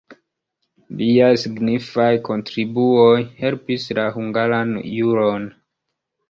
Liaj 1.01 1.27
signifaj 1.41 2.07
kontribuoj 2.29 3.19
helpis 3.43 3.87
la 4.01 4.07
hungaran 4.17 4.75
juron. 4.95 5.47